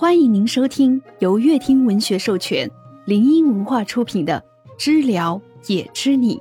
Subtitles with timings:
[0.00, 2.70] 欢迎您收听由乐听文学授权、
[3.04, 4.44] 林音文化出品的
[4.78, 6.36] 《知了也知你》，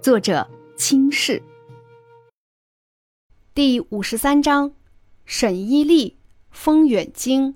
[0.00, 1.40] 作者清世。
[3.54, 4.72] 第五十三章：
[5.24, 6.16] 沈依丽，
[6.50, 7.54] 风远京。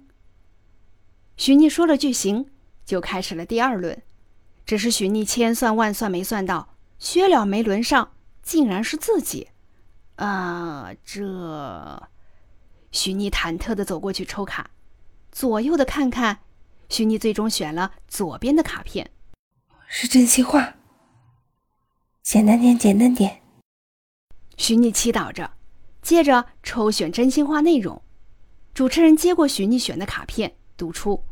[1.36, 2.46] 许逆说了句“行”，
[2.86, 4.00] 就开始了第二轮。
[4.64, 8.12] 只是许逆千算万算没算到，薛了没轮上，
[8.44, 9.48] 竟然是自己。
[10.14, 12.00] 啊，这……
[12.92, 14.70] 许逆忐忑的走过去抽卡。
[15.36, 16.38] 左右的看看，
[16.88, 19.10] 许妮最终选了左边的卡片，
[19.86, 20.76] 是真心话。
[22.22, 23.42] 简单点，简单点。
[24.56, 25.52] 许妮祈祷着，
[26.00, 28.02] 接着抽选真心话内容。
[28.72, 31.26] 主持人接过许妮选的卡片，读出：“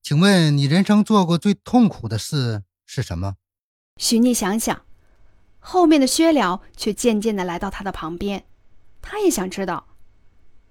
[0.00, 3.34] 请问你人生做过最痛苦的事是什么？”
[3.98, 4.84] 许妮想想，
[5.58, 8.44] 后面的薛了却渐渐的来到他的旁边，
[9.02, 9.88] 他也想知道。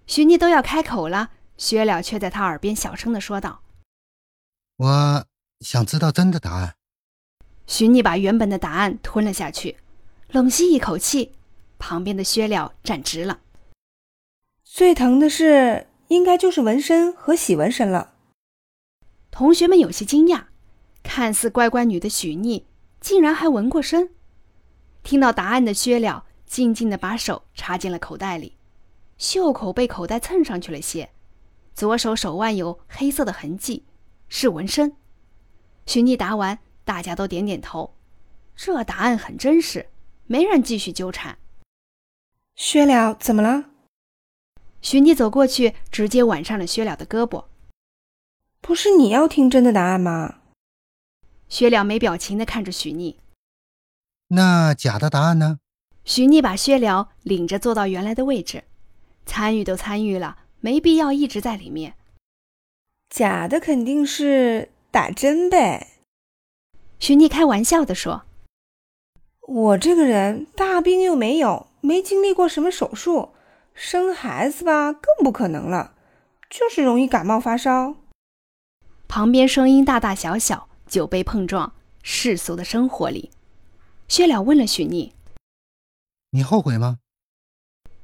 [0.08, 1.32] 许妮都要开口了。
[1.58, 3.62] 薛了却在他耳边小声的说道
[4.78, 5.26] ：“我
[5.60, 6.76] 想知道真的答案。”
[7.68, 9.78] 许逆把原本的答案吞了下去，
[10.30, 11.36] 冷吸一口气。
[11.80, 13.42] 旁边的薛了站直了。
[14.64, 18.14] 最疼的是，应该就是纹身和洗纹身了。
[19.30, 20.46] 同学们有些惊讶，
[21.04, 22.66] 看似乖乖女的许逆，
[23.02, 24.12] 竟然还纹过身。
[25.04, 28.56] 听到答案的薛了，静静的把手插进了口袋里，
[29.18, 31.10] 袖口被口袋蹭上去了些。
[31.74, 33.84] 左手手腕有黑色的痕迹，
[34.28, 34.96] 是纹身。
[35.86, 37.96] 许逆答完，大家都点点头。
[38.56, 39.90] 这答案很真实，
[40.28, 41.38] 没人继续纠缠。
[42.56, 43.66] 薛了怎么了？
[44.82, 47.46] 许逆走过去，直接挽上了薛了的胳膊。
[48.62, 50.40] 不是你要听真的答案吗？
[51.50, 53.20] 薛了没表情的看着许逆。
[54.28, 55.60] 那假的答案呢？
[56.06, 58.66] 许逆把薛了领着坐到原来的位置。
[59.26, 60.38] 参与都参与了。
[60.64, 61.96] 没必要一直在里面。
[63.10, 65.90] 假的肯定是打针呗。
[67.00, 68.24] 许妮开玩笑的说
[69.46, 73.34] ：“我这个人大病又没有，没经历过什么手术，
[73.74, 75.96] 生孩子吧更不可能了，
[76.50, 77.98] 就是容易感冒发烧。”
[79.10, 83.32] 旁边声音大大小小，酒杯碰撞，世俗的生活里。
[84.08, 85.14] 薛了问了许逆
[86.32, 87.00] ：“你后悔吗？”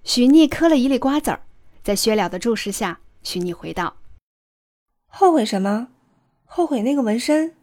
[0.04, 1.46] 许逆嗑了一粒瓜子儿。
[1.90, 3.98] 在薛了的注视下，许逆回道
[5.10, 5.88] ：“后悔什么？
[6.46, 7.56] 后悔那个纹身。”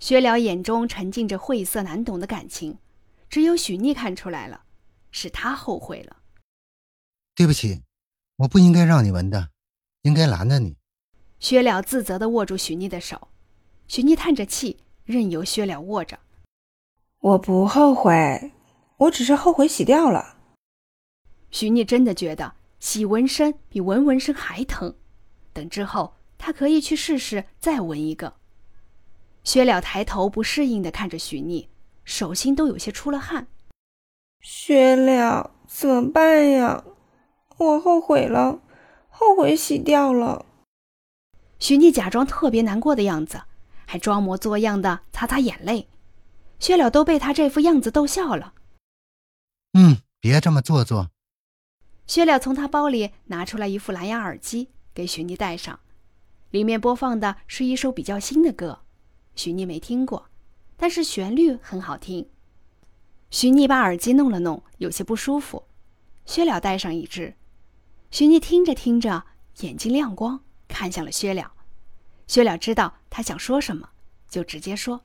[0.00, 2.78] 薛了眼中沉浸着晦涩难懂的感情，
[3.28, 4.62] 只有许逆看出来了，
[5.10, 6.16] 是他后悔了。
[7.34, 7.82] 对不起，
[8.36, 9.50] 我不应该让你纹的，
[10.00, 10.78] 应该拦着你。
[11.38, 13.28] 薛了自责的握住许逆的手，
[13.86, 16.18] 许逆叹着气，任由薛了握着。
[17.18, 18.52] 我不后悔，
[18.96, 20.38] 我只是后悔洗掉了。
[21.50, 22.54] 许逆真的觉得。
[22.80, 24.96] 洗纹身比纹纹身还疼，
[25.52, 28.34] 等之后他可以去试试再纹一个。
[29.44, 31.68] 薛了抬头不适应的看着许逆，
[32.04, 33.46] 手心都有些出了汗。
[34.40, 36.82] 薛了，怎么办呀？
[37.58, 38.60] 我后悔了，
[39.08, 40.46] 后悔洗掉了。
[41.58, 43.42] 许逆假装特别难过的样子，
[43.86, 45.88] 还装模作样的擦擦眼泪。
[46.58, 48.54] 薛了都被他这副样子逗笑了。
[49.72, 51.10] 嗯，别这么做作。
[52.10, 55.78] 薛了从他包里拿出来一副蓝牙耳机，给许妮戴上，
[56.50, 58.80] 里面播放的是一首比较新的歌，
[59.36, 60.28] 许妮没听过，
[60.76, 62.28] 但是旋律很好听。
[63.30, 65.68] 许妮把耳机弄了弄，有些不舒服。
[66.26, 67.36] 薛了戴上一只，
[68.10, 69.26] 许妮听着听着，
[69.60, 71.52] 眼睛亮光，看向了薛了。
[72.26, 73.88] 薛了知道他想说什么，
[74.28, 75.04] 就直接说：“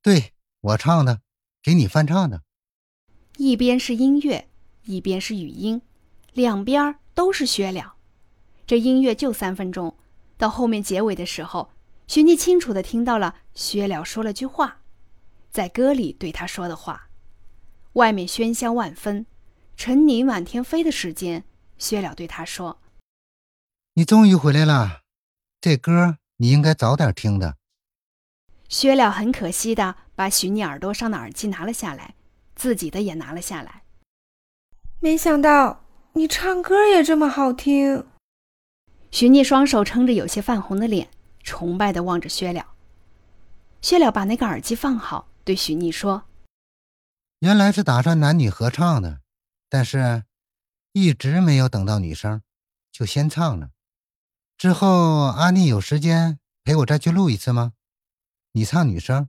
[0.00, 0.32] 对
[0.62, 1.20] 我唱的，
[1.62, 2.40] 给你翻唱的。”
[3.36, 4.48] 一边是音乐。
[4.84, 5.82] 一边是语音，
[6.32, 7.94] 两边都是薛了。
[8.66, 9.96] 这音乐就三分钟，
[10.36, 11.70] 到后面结尾的时候，
[12.06, 14.82] 许妮清楚的听到了薛了说了句话，
[15.50, 17.08] 在歌里对他说的话。
[17.94, 19.26] 外面喧嚣万分，
[19.76, 21.44] 尘泥满天飞的时间，
[21.76, 22.80] 薛了对他说
[23.94, 25.02] ：“你终于回来了，
[25.60, 27.56] 这歌你应该早点听的。”
[28.70, 32.14] 薛了很可惜的把许妮耳朵上的耳机拿了下来，
[32.56, 33.81] 自己的也拿了下来。
[35.02, 38.06] 没想到你唱歌也这么好听。
[39.10, 41.10] 许逆双手撑着有些泛红的脸，
[41.42, 42.68] 崇拜的望着薛了。
[43.80, 46.22] 薛了把那个耳机放好，对许逆说
[47.40, 49.18] ：“原来是打算男女合唱的，
[49.68, 50.22] 但是
[50.92, 52.40] 一直没有等到女生，
[52.92, 53.70] 就先唱了。
[54.56, 57.72] 之后阿妮有时间陪我再去录一次吗？
[58.52, 59.28] 你唱女生。”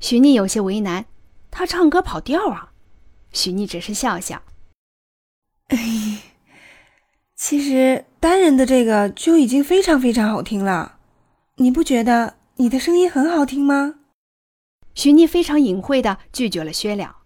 [0.00, 1.04] 许逆有些为难，
[1.50, 2.72] 他唱歌跑调啊。
[3.30, 4.42] 许逆只是笑笑。
[7.34, 10.98] 其实单人的这个就已经非常非常好听了，
[11.56, 13.96] 你不觉得你的声音很好听吗？
[14.94, 17.16] 徐妮非常隐晦的拒绝了薛了。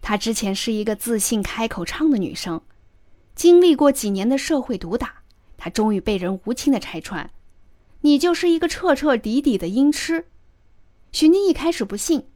[0.00, 2.60] 她之前是一个自信开口唱的女生，
[3.34, 5.22] 经历过几年的社会毒打，
[5.56, 7.30] 她终于被人无情的拆穿
[8.02, 10.26] ：“你就是一个彻彻底底的音痴。”
[11.12, 12.28] 徐妮一开始不信，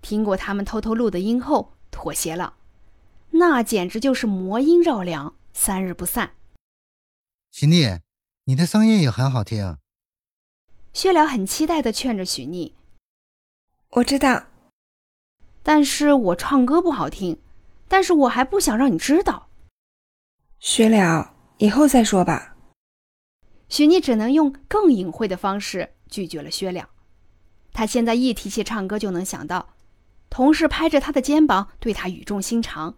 [0.00, 2.54] 听过他们偷偷录的音后妥协了。
[3.36, 6.34] 那简直就是魔音绕梁，三日不散。
[7.50, 7.98] 许妮，
[8.44, 9.76] 你的声音也很好听。
[10.92, 12.76] 薛了很期待的劝着许逆
[13.90, 14.46] ：“我知道，
[15.64, 17.40] 但是我唱歌不好听，
[17.88, 19.48] 但是我还不想让你知道。”
[20.60, 22.56] 薛了，以后再说吧。
[23.68, 26.88] 许逆只能用更隐晦的方式拒绝了薛了。
[27.72, 29.74] 他现在一提起唱歌，就能想到
[30.30, 32.96] 同事拍着他的肩膀，对他语重心长：“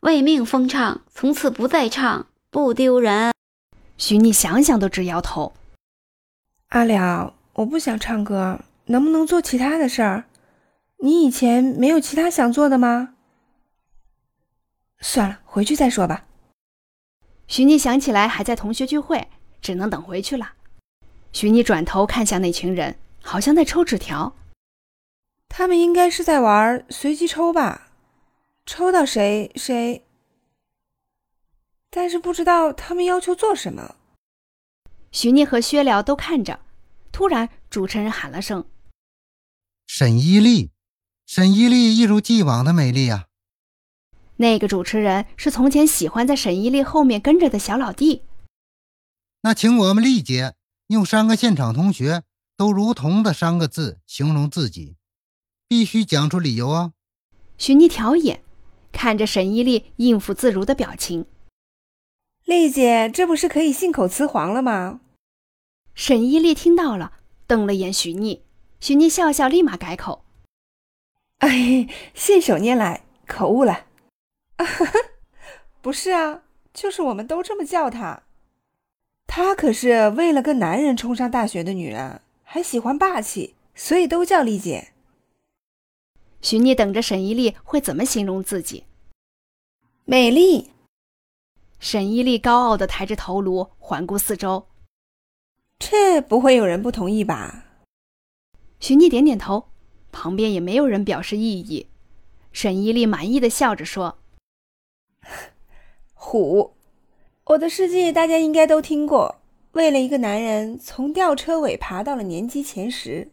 [0.00, 3.32] 为命疯唱，从此不再唱，不丢人。”
[3.98, 5.52] 许逆想想都直摇头。
[6.68, 10.24] 阿了，我不想唱歌，能不能做其他的事儿？
[11.02, 13.14] 你以前没有其他想做的吗？
[15.00, 16.24] 算了，回去再说吧。
[17.46, 19.28] 许逆想起来还在同学聚会，
[19.60, 20.52] 只能等回去了。
[21.32, 24.34] 许逆转头看向那群人，好像在抽纸条。
[25.48, 27.89] 他们应该是在玩随机抽吧，
[28.72, 30.06] 抽到谁谁。
[31.90, 33.96] 但是不知道他们要求做什么。
[35.10, 36.60] 徐妮和薛辽都看着，
[37.10, 38.64] 突然主持人喊了声
[39.88, 40.70] ：“沈依丽，
[41.26, 43.26] 沈依丽一如既往的美丽啊！”
[44.38, 48.22] 那个主持人是从前喜欢在沈依丽后面跟着的小老弟。
[49.40, 50.54] 那请我们丽姐
[50.86, 52.22] 用三个现场同学
[52.56, 54.94] 都如同的三个字形容自己，
[55.66, 56.92] 必须讲出理由啊！
[57.58, 58.44] 徐妮挑眼，
[58.92, 61.26] 看着沈依丽应付自如的表情。
[62.44, 65.00] 丽姐，这不是可以信口雌黄了吗？
[65.94, 67.12] 沈依丽听到了，
[67.46, 68.42] 瞪了眼许妮。
[68.80, 70.24] 许妮笑笑，立马改口
[71.38, 73.86] ：“哎，信手拈来，口误了。
[75.82, 78.22] 不是啊，就是我们都这么叫她。
[79.26, 84.92] 她可是为了个男人冲上大学的女人，还喜欢霸气，所以都叫丽姐。”
[86.42, 88.84] 许妮等着沈依丽会怎么形容自己，
[90.04, 90.70] 美丽。
[91.78, 94.66] 沈依丽高傲的抬着头颅，环顾四周。
[95.78, 97.64] 这不会有人不同意吧？
[98.78, 99.68] 许妮点点头，
[100.12, 101.86] 旁边也没有人表示异议。
[102.52, 104.18] 沈依丽满意的笑着说
[106.14, 106.74] ：“虎，
[107.44, 109.40] 我的事迹大家应该都听过。
[109.72, 113.30] 为了一个男人，从吊车尾爬到了年级前十。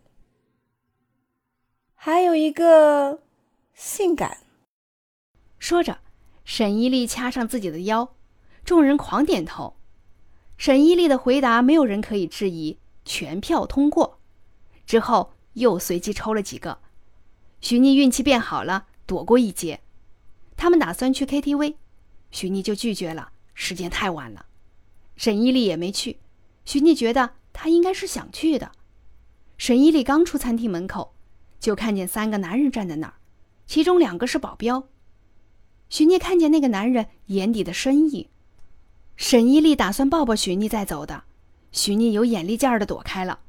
[2.10, 3.22] 还有一个，
[3.74, 4.38] 性感。”
[5.60, 6.00] 说着，
[6.46, 8.16] 沈依丽掐上自己的腰。
[8.64, 9.76] 众人狂点头，
[10.58, 14.20] 沈依丽的回答没有人可以质疑，全票通过。
[14.86, 16.80] 之后又随机抽了几个，
[17.60, 19.82] 许妮运气变好了，躲过一劫。
[20.56, 21.76] 他们打算去 KTV，
[22.32, 24.46] 许妮就拒绝了，时间太晚了。
[25.18, 26.22] 沈依丽也没去，
[26.64, 28.72] 许妮觉得她应该是想去的。
[29.58, 31.14] 沈依丽刚出餐厅门口，
[31.60, 33.14] 就看见三个男人站在那儿，
[33.66, 34.88] 其中两个是保镖。
[35.90, 38.30] 许妮看见那个男人眼底的深意。
[39.16, 41.24] 沈依丽打算抱抱许妮再走的，
[41.72, 43.40] 许妮有眼力劲儿的躲开了，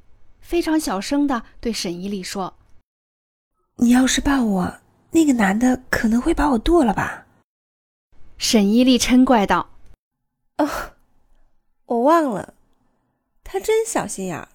[0.41, 2.57] 非常小声的对沈依丽说
[3.77, 4.81] ：“你要是抱我，
[5.11, 7.27] 那个男的可能会把我剁了吧？”
[8.39, 9.69] 沈依丽嗔怪道
[10.57, 10.69] ：“哦，
[11.85, 12.55] 我忘了，
[13.45, 14.49] 他真小心眼儿。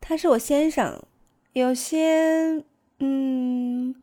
[0.00, 1.02] 他是我先生，
[1.54, 2.64] 有些……
[2.98, 3.94] 嗯，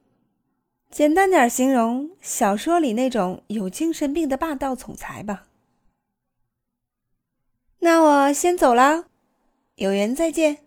[0.89, 5.47] 简单点形容，小说里那种有精神病的霸道总裁吧。”
[7.79, 9.07] 那我先走了，
[9.75, 10.59] 有缘再见。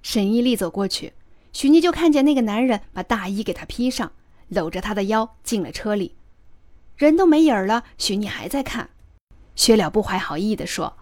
[0.00, 1.12] 沈依丽走过去，
[1.52, 4.12] 许妮就看见那个男人把大衣给她披上，
[4.46, 6.14] 搂着她的腰进了车里。
[6.96, 8.90] 人都没影儿了，许妮还在看。
[9.56, 10.96] 薛了不怀好意地说：“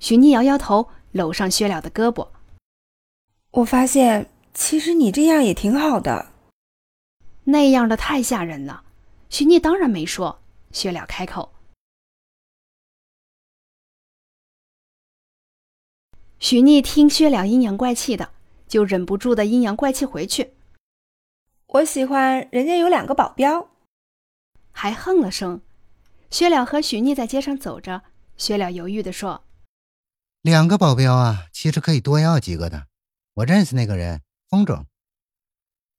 [0.00, 2.28] 许妮摇摇头，搂上薛了的胳膊。
[3.52, 6.32] 我发现，其实你这样也挺好的。
[7.44, 8.84] 那样的太吓人了。”
[9.28, 10.40] 许聂当然没说。
[10.72, 11.52] 薛了开口。
[16.38, 18.30] 许妮听薛了阴阳怪气的，
[18.68, 20.54] 就忍不住的阴阳怪气回去。
[21.66, 23.68] 我喜欢人家有两个保镖，
[24.70, 25.60] 还哼了声。
[26.30, 28.02] 薛了和许妮在街上走着，
[28.36, 29.42] 薛了犹豫的说
[30.42, 32.86] ：“两个保镖啊，其实可以多要几个的。
[33.34, 34.86] 我认识那个人，风总，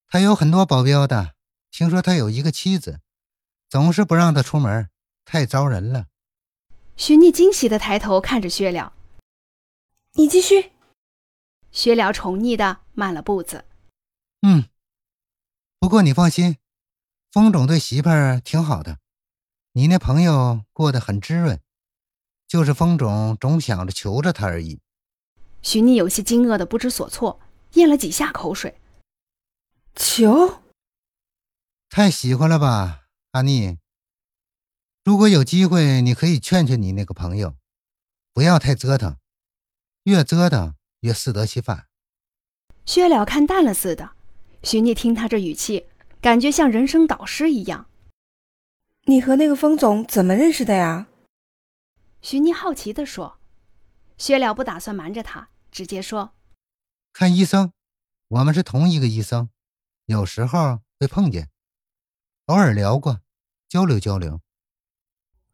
[0.07, 1.35] 他有很多保镖的。
[1.71, 2.99] 听说他有一个妻子，
[3.69, 4.89] 总是不让他出门，
[5.23, 6.07] 太招人了。”
[6.97, 8.93] 许逆惊喜的抬头看着薛了，
[10.13, 10.71] 你继续。
[11.71, 13.63] 薛了宠溺的慢了步子。
[14.41, 14.65] 嗯，
[15.79, 16.57] 不过你放心，
[17.31, 18.99] 风总对媳妇儿挺好的，
[19.71, 21.61] 你那朋友过得很滋润，
[22.45, 24.81] 就是风总总想着求着他而已。
[25.61, 27.39] 许逆有些惊愕的不知所措，
[27.73, 28.79] 咽了几下口水。
[29.95, 30.61] 求？
[31.89, 33.01] 太喜欢了吧，
[33.31, 33.77] 阿妮。
[35.03, 37.55] 如果有机会，你可以劝劝你那个朋友，
[38.33, 39.17] 不要太折腾，
[40.03, 41.87] 越折腾越适得其反。
[42.85, 44.11] 薛了看淡了似的，
[44.63, 45.87] 许逆听他这语气，
[46.21, 47.87] 感觉像人生导师一样。
[49.05, 51.07] 你和那个风总怎么认识的呀？
[52.21, 53.40] 许逆好奇地说。
[54.21, 56.33] 薛了不打算瞒着他，直接说
[57.11, 57.73] ：“看医生，
[58.27, 59.49] 我们是同一个医生，
[60.05, 61.49] 有时候会碰见，
[62.45, 63.21] 偶尔聊过，
[63.67, 64.39] 交流交流。”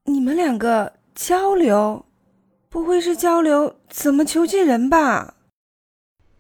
[0.04, 2.06] 你们两个交流，
[2.68, 5.36] 不会是交流怎么囚禁人吧？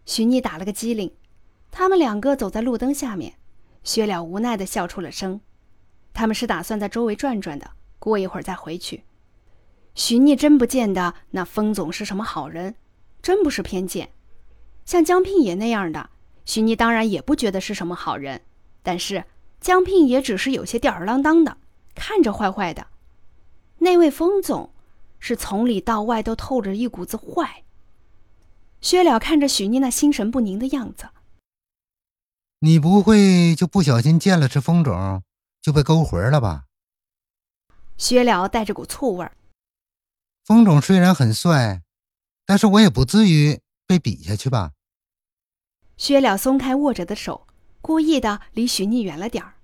[0.05, 1.15] 许逆打了个机灵。
[1.71, 3.39] 他们两个走在路灯下面，
[3.85, 5.39] 薛了无奈的笑出了声。
[6.11, 9.05] 他们是打算在周围转转的，过一会儿再回去。
[9.97, 12.75] 许逆真不见得那风总是什么好人，
[13.23, 14.11] 真不是偏见。
[14.85, 16.11] 像江聘爷那样的，
[16.45, 18.43] 许逆当然也不觉得是什么好人。
[18.83, 19.25] 但是
[19.59, 21.57] 江聘爷只是有些吊儿郎当的，
[21.95, 22.85] 看着坏坏的。
[23.79, 24.71] 那位风总，
[25.19, 27.63] 是从里到外都透着一股子坏。
[28.79, 31.09] 薛了看着许逆那心神不宁的样子，
[32.59, 35.23] 你不会就不小心见了这风种，
[35.59, 36.65] 就被勾魂了吧？
[37.97, 39.31] 薛了带着股醋味儿。
[40.47, 41.81] 风总虽然很帅，
[42.45, 44.71] 但是我也不至于被比下去吧？
[45.97, 47.47] 薛了松开握着的手，
[47.81, 49.55] 故意的离徐逆远了点儿。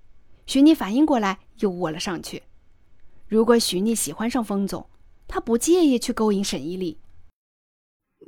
[0.44, 2.42] 许逆反应过来，又握了上去。
[3.26, 4.90] 如果徐逆喜欢上风总，
[5.26, 6.98] 他不介意去勾引沈依丽。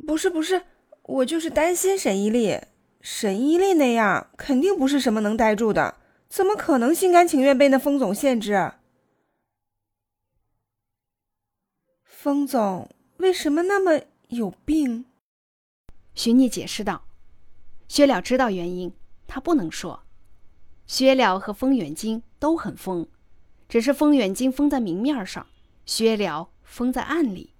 [0.07, 0.63] 不是不是，
[1.03, 2.59] 我就是担心沈依丽。
[3.03, 5.97] 沈依丽那样肯定不是什么能待住的，
[6.31, 8.73] 怎么可能心甘情愿被那风总限制？
[12.16, 15.04] 风总为什么那么有病？
[16.14, 17.04] 徐逆解释道。
[17.88, 18.90] 薛了知道原因，
[19.26, 20.02] 他不能说。
[20.87, 23.06] 薛了和风远金都很疯。
[23.68, 25.46] 只是风远金疯在明面上，
[25.85, 27.52] 薛了疯在暗里。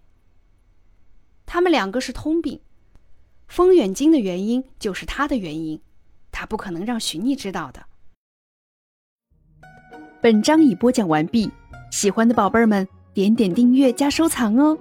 [1.45, 2.59] 他们两个是通病，
[3.47, 5.83] 风远金的原因就是他的原因，
[6.33, 7.85] 他不可能让徐逆知道的。
[10.23, 11.53] 本章已播讲完毕，
[11.93, 14.77] 喜欢的宝贝儿们点点订阅加收藏哦。